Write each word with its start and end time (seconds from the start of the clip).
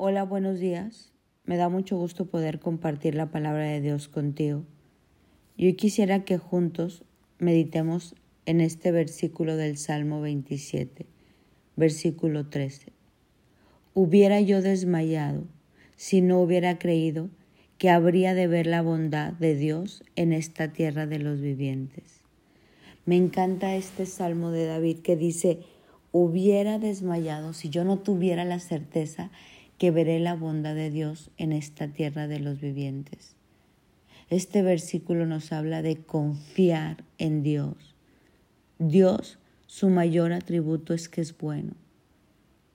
Hola, 0.00 0.22
buenos 0.22 0.60
días. 0.60 1.10
Me 1.44 1.56
da 1.56 1.68
mucho 1.68 1.96
gusto 1.96 2.26
poder 2.26 2.60
compartir 2.60 3.16
la 3.16 3.32
palabra 3.32 3.64
de 3.64 3.80
Dios 3.80 4.06
contigo. 4.06 4.62
Yo 5.56 5.74
quisiera 5.74 6.24
que 6.24 6.38
juntos 6.38 7.02
meditemos 7.40 8.14
en 8.46 8.60
este 8.60 8.92
versículo 8.92 9.56
del 9.56 9.76
Salmo 9.76 10.20
27, 10.20 11.04
versículo 11.74 12.46
13. 12.46 12.92
Hubiera 13.92 14.40
yo 14.40 14.62
desmayado 14.62 15.42
si 15.96 16.20
no 16.20 16.40
hubiera 16.42 16.78
creído 16.78 17.28
que 17.76 17.90
habría 17.90 18.34
de 18.34 18.46
ver 18.46 18.68
la 18.68 18.82
bondad 18.82 19.32
de 19.32 19.56
Dios 19.56 20.04
en 20.14 20.32
esta 20.32 20.72
tierra 20.72 21.08
de 21.08 21.18
los 21.18 21.40
vivientes. 21.40 22.20
Me 23.04 23.16
encanta 23.16 23.74
este 23.74 24.06
salmo 24.06 24.52
de 24.52 24.64
David 24.64 25.00
que 25.00 25.16
dice, 25.16 25.58
hubiera 26.12 26.78
desmayado 26.78 27.52
si 27.52 27.68
yo 27.68 27.82
no 27.82 27.98
tuviera 27.98 28.44
la 28.44 28.60
certeza 28.60 29.32
que 29.78 29.90
veré 29.90 30.18
la 30.18 30.34
bondad 30.34 30.74
de 30.74 30.90
Dios 30.90 31.30
en 31.36 31.52
esta 31.52 31.88
tierra 31.88 32.26
de 32.26 32.40
los 32.40 32.60
vivientes. 32.60 33.36
Este 34.28 34.62
versículo 34.62 35.24
nos 35.24 35.52
habla 35.52 35.80
de 35.80 35.96
confiar 35.96 37.04
en 37.16 37.42
Dios. 37.42 37.94
Dios, 38.78 39.38
su 39.66 39.88
mayor 39.88 40.32
atributo 40.32 40.92
es 40.92 41.08
que 41.08 41.20
es 41.20 41.36
bueno. 41.36 41.72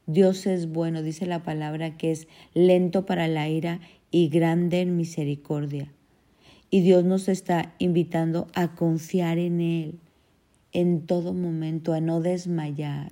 Dios 0.08 0.47
es 0.47 0.70
bueno, 0.70 1.02
dice 1.02 1.25
la 1.25 1.44
palabra 1.44 1.95
que 1.97 2.11
es 2.11 2.27
lento 2.53 3.05
para 3.05 3.27
la 3.27 3.47
ira 3.47 3.80
y 4.11 4.30
grande 4.30 4.81
en 4.81 4.97
misericordia. 4.97 5.91
Y 6.70 6.81
Dios 6.81 7.03
nos 7.03 7.30
está 7.30 7.73
invitando 7.77 8.47
a 8.55 8.75
confiar 8.75 9.38
en 9.38 9.61
Él 9.61 9.99
en 10.72 11.05
todo 11.05 11.33
momento, 11.33 11.94
a 11.94 12.02
no 12.02 12.20
desmayar, 12.20 13.11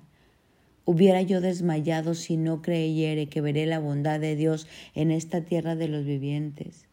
Hubiera 0.86 1.22
yo 1.22 1.42
desmayado 1.42 2.16
si 2.16 2.38
no 2.38 2.62
creyere 2.62 3.28
que 3.28 3.42
veré 3.42 3.66
la 3.66 3.80
bondad 3.80 4.20
de 4.20 4.36
Dios 4.36 4.68
en 4.96 5.12
esta 5.12 5.42
tierra 5.42 5.76
de 5.76 5.88
los 5.88 6.06
vivientes. 6.06 6.86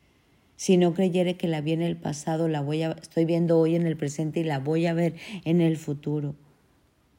Si 0.56 0.77
no 0.77 0.92
creyere 0.92 1.36
que 1.36 1.48
la 1.48 1.61
vi 1.61 1.72
en 1.72 1.83
el 1.83 1.97
pasado, 1.97 2.48
la 2.48 2.61
voy 2.61 2.83
estoy 2.83 3.25
viendo 3.25 3.58
hoy 3.58 3.77
en 3.77 3.86
el 3.86 3.97
presente 3.97 4.41
y 4.41 4.45
la 4.45 4.58
voy 4.58 4.86
a 4.86 4.92
ver 4.92 5.14
en 5.45 5.61
el 5.61 5.77
futuro. 5.77 6.34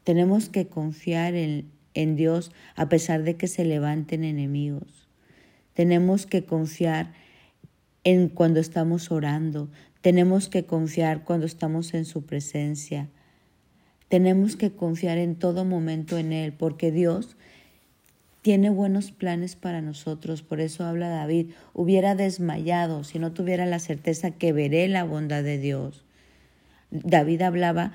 Tenemos 0.03 0.49
que 0.49 0.67
confiar 0.67 1.35
en, 1.35 1.71
en 1.93 2.15
Dios 2.15 2.51
a 2.75 2.89
pesar 2.89 3.23
de 3.23 3.35
que 3.35 3.47
se 3.47 3.65
levanten 3.65 4.23
enemigos. 4.23 5.07
Tenemos 5.73 6.25
que 6.25 6.43
confiar 6.43 7.13
en 8.03 8.27
cuando 8.27 8.59
estamos 8.59 9.11
orando. 9.11 9.69
Tenemos 10.01 10.49
que 10.49 10.65
confiar 10.65 11.23
cuando 11.23 11.45
estamos 11.45 11.93
en 11.93 12.05
su 12.05 12.25
presencia. 12.25 13.09
Tenemos 14.09 14.55
que 14.55 14.71
confiar 14.71 15.17
en 15.17 15.35
todo 15.35 15.65
momento 15.65 16.17
en 16.17 16.33
Él, 16.33 16.51
porque 16.51 16.91
Dios 16.91 17.37
tiene 18.41 18.69
buenos 18.69 19.11
planes 19.11 19.55
para 19.55 19.81
nosotros. 19.81 20.41
Por 20.41 20.61
eso 20.61 20.83
habla 20.83 21.09
David, 21.09 21.51
hubiera 21.73 22.15
desmayado 22.15 23.03
si 23.03 23.19
no 23.19 23.31
tuviera 23.31 23.65
la 23.65 23.79
certeza 23.79 24.31
que 24.31 24.53
veré 24.53 24.87
la 24.87 25.03
bondad 25.03 25.43
de 25.43 25.59
Dios. 25.59 26.03
David 26.89 27.43
hablaba 27.43 27.93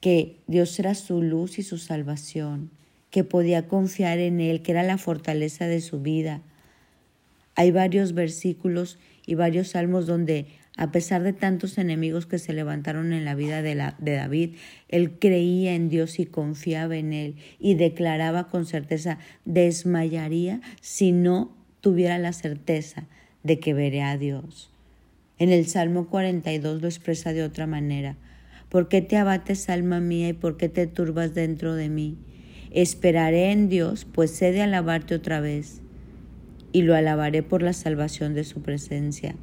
que 0.00 0.36
Dios 0.46 0.78
era 0.78 0.94
su 0.94 1.20
luz 1.20 1.58
y 1.58 1.62
su 1.62 1.78
salvación, 1.78 2.70
que 3.10 3.24
podía 3.24 3.68
confiar 3.68 4.18
en 4.18 4.40
Él, 4.40 4.62
que 4.62 4.72
era 4.72 4.82
la 4.82 4.98
fortaleza 4.98 5.66
de 5.66 5.80
su 5.80 6.00
vida. 6.00 6.40
Hay 7.56 7.72
varios 7.72 8.12
versículos 8.12 8.98
y 9.26 9.34
varios 9.34 9.68
salmos 9.68 10.06
donde 10.06 10.46
a 10.76 10.92
pesar 10.92 11.22
de 11.22 11.32
tantos 11.32 11.78
enemigos 11.78 12.26
que 12.26 12.38
se 12.38 12.52
levantaron 12.52 13.14
en 13.14 13.24
la 13.24 13.34
vida 13.34 13.62
de, 13.62 13.74
David, 13.74 14.56
él 14.88 15.18
creía 15.18 15.74
en 15.74 15.88
Dios 15.88 16.18
y 16.18 16.26
confiaba 16.26 16.96
en 16.96 17.14
él 17.14 17.36
y 17.58 17.74
declaraba 17.74 18.48
con 18.48 18.66
certeza, 18.66 19.18
desmayaría 19.46 20.60
si 20.82 21.12
no 21.12 21.56
tuviera 21.80 22.18
la 22.18 22.34
certeza 22.34 23.06
de 23.42 23.58
que 23.58 23.72
veré 23.72 24.02
a 24.02 24.18
Dios. 24.18 24.70
En 25.38 25.50
el 25.50 25.66
Salmo 25.66 26.08
42 26.08 26.82
lo 26.82 26.88
expresa 26.88 27.32
de 27.32 27.42
otra 27.42 27.66
manera. 27.66 28.16
¿Por 28.68 28.88
qué 28.88 29.00
te 29.00 29.16
abates, 29.16 29.70
alma 29.70 30.00
mía, 30.00 30.28
y 30.28 30.32
por 30.34 30.58
qué 30.58 30.68
te 30.68 30.86
turbas 30.86 31.34
dentro 31.34 31.74
de 31.74 31.88
mí? 31.88 32.18
Esperaré 32.70 33.50
en 33.50 33.70
Dios, 33.70 34.04
pues 34.04 34.42
he 34.42 34.52
de 34.52 34.60
alabarte 34.60 35.14
otra 35.14 35.40
vez, 35.40 35.80
y 36.76 36.82
lo 36.82 36.94
alabaré 36.94 37.42
por 37.42 37.62
la 37.62 37.72
salvación 37.72 38.34
de 38.34 38.44
su 38.44 38.60
presencia. 38.60 39.34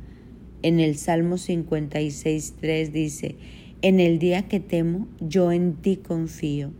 En 0.62 0.80
el 0.80 0.96
Salmo 0.98 1.38
56.3 1.38 2.92
dice, 2.92 3.38
en 3.82 4.00
el 4.00 4.20
día 4.20 4.44
que 4.44 4.60
temo, 4.60 5.08
yo 5.20 5.52
en 5.52 5.74
ti 5.74 5.98
confío. 5.98 6.74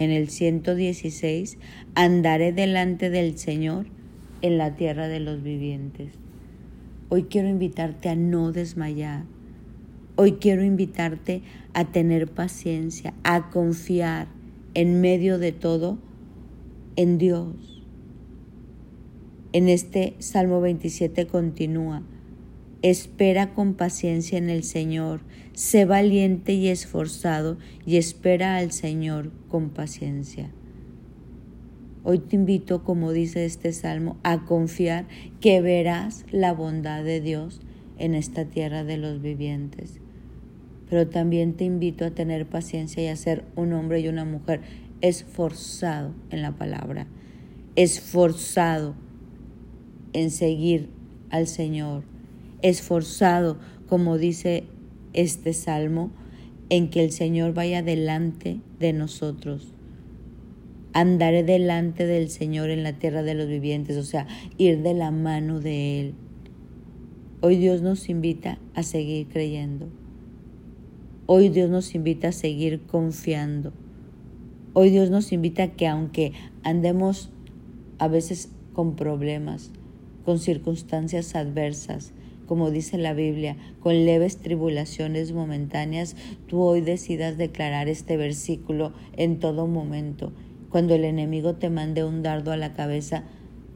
En 0.00 0.10
el 0.10 0.30
116, 0.30 1.58
andaré 1.94 2.52
delante 2.52 3.08
del 3.08 3.38
Señor 3.38 3.86
en 4.42 4.58
la 4.58 4.74
tierra 4.74 5.06
de 5.06 5.20
los 5.20 5.44
vivientes. 5.44 6.10
Hoy 7.08 7.26
quiero 7.30 7.48
invitarte 7.48 8.08
a 8.08 8.16
no 8.16 8.50
desmayar. 8.50 9.26
Hoy 10.16 10.38
quiero 10.40 10.64
invitarte 10.64 11.42
a 11.72 11.84
tener 11.84 12.26
paciencia, 12.26 13.14
a 13.22 13.48
confiar 13.50 14.26
en 14.74 15.00
medio 15.00 15.38
de 15.38 15.52
todo 15.52 15.98
en 16.96 17.16
Dios. 17.18 17.77
En 19.54 19.70
este 19.70 20.14
Salmo 20.18 20.60
27 20.60 21.26
continúa. 21.26 22.02
Espera 22.82 23.54
con 23.54 23.72
paciencia 23.72 24.36
en 24.36 24.50
el 24.50 24.62
Señor, 24.62 25.22
sé 25.54 25.86
valiente 25.86 26.52
y 26.52 26.68
esforzado 26.68 27.56
y 27.86 27.96
espera 27.96 28.56
al 28.56 28.72
Señor 28.72 29.32
con 29.48 29.70
paciencia. 29.70 30.50
Hoy 32.04 32.18
te 32.18 32.36
invito, 32.36 32.84
como 32.84 33.12
dice 33.12 33.46
este 33.46 33.72
salmo, 33.72 34.18
a 34.22 34.44
confiar 34.44 35.06
que 35.40 35.62
verás 35.62 36.26
la 36.30 36.52
bondad 36.52 37.02
de 37.02 37.22
Dios 37.22 37.62
en 37.96 38.14
esta 38.14 38.44
tierra 38.44 38.84
de 38.84 38.98
los 38.98 39.22
vivientes. 39.22 39.98
Pero 40.90 41.08
también 41.08 41.54
te 41.54 41.64
invito 41.64 42.04
a 42.04 42.10
tener 42.10 42.46
paciencia 42.46 43.02
y 43.02 43.06
a 43.06 43.16
ser 43.16 43.46
un 43.56 43.72
hombre 43.72 44.00
y 44.00 44.08
una 44.08 44.26
mujer 44.26 44.60
esforzado 45.00 46.12
en 46.30 46.42
la 46.42 46.52
palabra, 46.52 47.06
esforzado 47.76 49.07
en 50.12 50.30
seguir 50.30 50.88
al 51.30 51.46
Señor 51.46 52.04
esforzado, 52.62 53.58
como 53.88 54.18
dice 54.18 54.64
este 55.12 55.52
salmo, 55.52 56.10
en 56.70 56.90
que 56.90 57.04
el 57.04 57.12
Señor 57.12 57.54
vaya 57.54 57.82
delante 57.82 58.60
de 58.78 58.92
nosotros. 58.92 59.72
Andaré 60.92 61.44
delante 61.44 62.06
del 62.06 62.28
Señor 62.28 62.70
en 62.70 62.82
la 62.82 62.94
tierra 62.94 63.22
de 63.22 63.34
los 63.34 63.46
vivientes, 63.46 63.96
o 63.96 64.02
sea, 64.02 64.26
ir 64.56 64.82
de 64.82 64.94
la 64.94 65.10
mano 65.10 65.60
de 65.60 66.00
Él. 66.00 66.14
Hoy 67.40 67.56
Dios 67.56 67.82
nos 67.82 68.08
invita 68.08 68.58
a 68.74 68.82
seguir 68.82 69.28
creyendo. 69.28 69.88
Hoy 71.26 71.50
Dios 71.50 71.70
nos 71.70 71.94
invita 71.94 72.28
a 72.28 72.32
seguir 72.32 72.80
confiando. 72.86 73.72
Hoy 74.72 74.90
Dios 74.90 75.10
nos 75.10 75.32
invita 75.32 75.62
a 75.64 75.68
que 75.68 75.86
aunque 75.86 76.32
andemos 76.62 77.30
a 77.98 78.08
veces 78.08 78.50
con 78.72 78.96
problemas, 78.96 79.70
con 80.28 80.38
circunstancias 80.38 81.34
adversas, 81.34 82.12
como 82.46 82.70
dice 82.70 82.98
la 82.98 83.14
Biblia, 83.14 83.56
con 83.80 84.04
leves 84.04 84.36
tribulaciones 84.36 85.32
momentáneas, 85.32 86.16
tú 86.46 86.60
hoy 86.60 86.82
decidas 86.82 87.38
declarar 87.38 87.88
este 87.88 88.18
versículo 88.18 88.92
en 89.16 89.38
todo 89.38 89.66
momento. 89.66 90.34
Cuando 90.68 90.94
el 90.94 91.06
enemigo 91.06 91.54
te 91.54 91.70
mande 91.70 92.04
un 92.04 92.22
dardo 92.22 92.52
a 92.52 92.58
la 92.58 92.74
cabeza, 92.74 93.24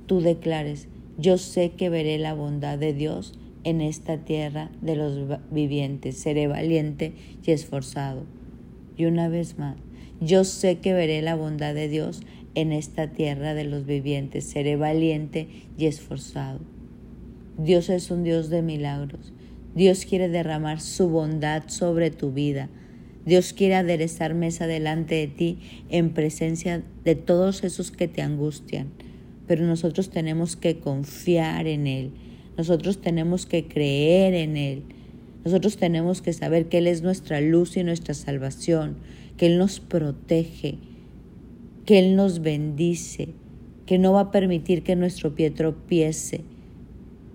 tú 0.04 0.20
declares, 0.20 0.88
yo 1.16 1.38
sé 1.38 1.70
que 1.70 1.88
veré 1.88 2.18
la 2.18 2.34
bondad 2.34 2.76
de 2.76 2.92
Dios 2.92 3.32
en 3.64 3.80
esta 3.80 4.18
tierra 4.18 4.70
de 4.82 4.96
los 4.96 5.38
vivientes, 5.50 6.18
seré 6.18 6.48
valiente 6.48 7.14
y 7.46 7.52
esforzado. 7.52 8.24
Y 8.98 9.06
una 9.06 9.30
vez 9.30 9.58
más, 9.58 9.76
yo 10.20 10.44
sé 10.44 10.80
que 10.80 10.92
veré 10.92 11.22
la 11.22 11.34
bondad 11.34 11.74
de 11.74 11.88
Dios 11.88 12.20
en 12.54 12.72
esta 12.72 13.08
tierra 13.12 13.54
de 13.54 13.64
los 13.64 13.86
vivientes, 13.86 14.44
seré 14.44 14.76
valiente 14.76 15.48
y 15.78 15.86
esforzado. 15.86 16.60
Dios 17.58 17.90
es 17.90 18.10
un 18.10 18.24
Dios 18.24 18.50
de 18.50 18.62
milagros. 18.62 19.32
Dios 19.74 20.04
quiere 20.04 20.28
derramar 20.28 20.80
su 20.80 21.08
bondad 21.08 21.64
sobre 21.68 22.10
tu 22.10 22.32
vida. 22.32 22.68
Dios 23.24 23.52
quiere 23.52 23.76
aderezar 23.76 24.34
mesa 24.34 24.66
delante 24.66 25.14
de 25.14 25.28
ti 25.28 25.58
en 25.88 26.10
presencia 26.10 26.82
de 27.04 27.14
todos 27.14 27.62
esos 27.62 27.90
que 27.90 28.08
te 28.08 28.20
angustian. 28.20 28.88
Pero 29.46 29.64
nosotros 29.64 30.10
tenemos 30.10 30.56
que 30.56 30.78
confiar 30.78 31.66
en 31.66 31.86
Él. 31.86 32.10
Nosotros 32.56 33.00
tenemos 33.00 33.46
que 33.46 33.66
creer 33.66 34.34
en 34.34 34.56
Él. 34.56 34.82
Nosotros 35.44 35.76
tenemos 35.76 36.22
que 36.22 36.32
saber 36.32 36.68
que 36.68 36.78
Él 36.78 36.86
es 36.86 37.02
nuestra 37.02 37.40
luz 37.40 37.76
y 37.76 37.84
nuestra 37.84 38.14
salvación, 38.14 38.96
que 39.36 39.46
Él 39.46 39.58
nos 39.58 39.80
protege, 39.80 40.78
que 41.92 41.98
Él 41.98 42.16
nos 42.16 42.40
bendice, 42.40 43.34
que 43.84 43.98
no 43.98 44.14
va 44.14 44.20
a 44.20 44.30
permitir 44.30 44.82
que 44.82 44.96
nuestro 44.96 45.34
pie 45.34 45.50
tropiece, 45.50 46.40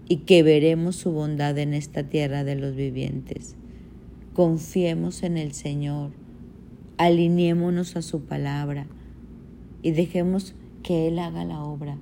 y 0.07 0.21
que 0.21 0.41
veremos 0.41 0.95
su 0.95 1.11
bondad 1.11 1.55
en 1.59 1.75
esta 1.75 2.01
tierra 2.01 2.43
de 2.43 2.55
los 2.55 2.75
vivientes. 2.75 3.55
Confiemos 4.33 5.21
en 5.21 5.37
el 5.37 5.51
Señor, 5.51 6.09
alineémonos 6.97 7.95
a 7.97 8.01
su 8.01 8.21
palabra 8.21 8.87
y 9.83 9.91
dejemos 9.91 10.55
que 10.81 11.07
Él 11.07 11.19
haga 11.19 11.45
la 11.45 11.63
obra. 11.63 11.99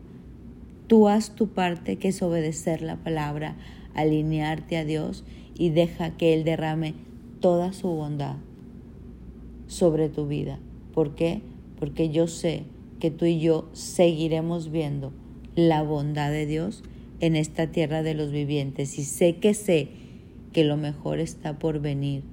Tú 0.87 1.09
haz 1.09 1.35
tu 1.35 1.49
parte, 1.49 1.97
que 1.97 2.07
es 2.07 2.21
obedecer 2.21 2.81
la 2.81 2.95
palabra, 2.95 3.57
alinearte 3.95 4.77
a 4.77 4.85
Dios 4.85 5.25
y 5.57 5.71
deja 5.71 6.11
que 6.11 6.33
Él 6.33 6.45
derrame 6.45 6.93
toda 7.41 7.73
su 7.73 7.89
bondad 7.89 8.37
sobre 9.67 10.07
tu 10.07 10.25
vida. 10.25 10.57
¿Por 10.93 11.15
qué? 11.15 11.41
Porque 11.79 12.09
yo 12.09 12.27
sé 12.27 12.63
que 12.99 13.11
tú 13.11 13.25
y 13.25 13.39
yo 13.39 13.69
seguiremos 13.73 14.71
viendo 14.71 15.11
la 15.55 15.83
bondad 15.83 16.31
de 16.31 16.45
Dios 16.45 16.83
en 17.19 17.35
esta 17.35 17.67
tierra 17.67 18.03
de 18.03 18.13
los 18.13 18.31
vivientes 18.31 18.99
y 18.99 19.03
sé 19.03 19.37
que 19.37 19.53
sé 19.53 19.89
que 20.53 20.63
lo 20.63 20.77
mejor 20.77 21.19
está 21.19 21.59
por 21.59 21.79
venir 21.79 22.23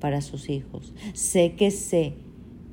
para 0.00 0.20
sus 0.20 0.48
hijos. 0.48 0.92
Sé 1.14 1.54
que 1.54 1.70
sé 1.70 2.14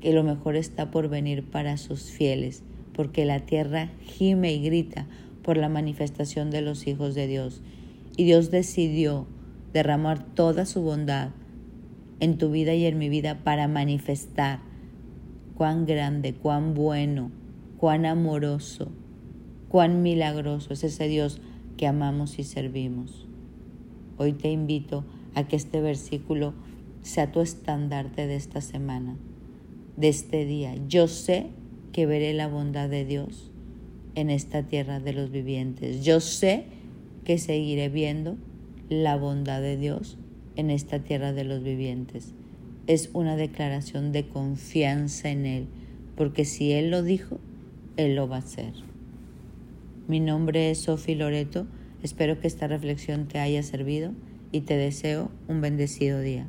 que 0.01 0.13
lo 0.13 0.23
mejor 0.23 0.55
está 0.55 0.91
por 0.91 1.09
venir 1.09 1.43
para 1.43 1.77
sus 1.77 2.03
fieles, 2.03 2.63
porque 2.93 3.25
la 3.25 3.39
tierra 3.39 3.91
gime 4.01 4.53
y 4.53 4.61
grita 4.61 5.07
por 5.41 5.57
la 5.57 5.69
manifestación 5.69 6.51
de 6.51 6.61
los 6.61 6.87
hijos 6.87 7.15
de 7.15 7.27
Dios. 7.27 7.61
Y 8.17 8.25
Dios 8.25 8.51
decidió 8.51 9.27
derramar 9.73 10.23
toda 10.35 10.65
su 10.65 10.81
bondad 10.81 11.29
en 12.19 12.37
tu 12.37 12.51
vida 12.51 12.73
y 12.73 12.85
en 12.85 12.97
mi 12.97 13.09
vida 13.09 13.43
para 13.43 13.67
manifestar 13.67 14.59
cuán 15.55 15.85
grande, 15.85 16.33
cuán 16.33 16.73
bueno, 16.73 17.31
cuán 17.77 18.05
amoroso, 18.05 18.91
cuán 19.69 20.01
milagroso 20.01 20.73
es 20.73 20.83
ese 20.83 21.07
Dios 21.07 21.41
que 21.77 21.87
amamos 21.87 22.39
y 22.39 22.43
servimos. 22.43 23.27
Hoy 24.17 24.33
te 24.33 24.51
invito 24.51 25.05
a 25.35 25.47
que 25.47 25.55
este 25.55 25.81
versículo 25.81 26.53
sea 27.01 27.31
tu 27.31 27.41
estandarte 27.41 28.27
de 28.27 28.35
esta 28.35 28.61
semana, 28.61 29.17
de 29.97 30.09
este 30.09 30.45
día. 30.45 30.75
Yo 30.87 31.07
sé 31.07 31.47
que 31.91 32.05
veré 32.05 32.33
la 32.33 32.47
bondad 32.47 32.89
de 32.89 33.05
Dios 33.05 33.51
en 34.15 34.29
esta 34.29 34.63
tierra 34.63 34.99
de 34.99 35.13
los 35.13 35.31
vivientes. 35.31 36.03
Yo 36.03 36.19
sé 36.19 36.65
que 37.23 37.37
seguiré 37.37 37.89
viendo 37.89 38.37
la 38.89 39.17
bondad 39.17 39.61
de 39.61 39.77
Dios 39.77 40.17
en 40.55 40.69
esta 40.69 40.99
tierra 40.99 41.33
de 41.33 41.43
los 41.43 41.63
vivientes. 41.63 42.33
Es 42.85 43.09
una 43.13 43.37
declaración 43.37 44.11
de 44.11 44.27
confianza 44.27 45.29
en 45.29 45.45
Él, 45.45 45.67
porque 46.17 46.43
si 46.43 46.73
Él 46.73 46.91
lo 46.91 47.01
dijo, 47.01 47.39
Él 47.95 48.15
lo 48.15 48.27
va 48.27 48.37
a 48.37 48.39
hacer. 48.39 48.73
Mi 50.09 50.19
nombre 50.19 50.69
es 50.69 50.79
Sofi 50.79 51.15
Loreto, 51.15 51.65
espero 52.01 52.41
que 52.41 52.47
esta 52.47 52.67
reflexión 52.67 53.29
te 53.29 53.39
haya 53.39 53.63
servido 53.63 54.11
y 54.51 54.61
te 54.61 54.75
deseo 54.75 55.31
un 55.47 55.61
bendecido 55.61 56.19
día. 56.19 56.45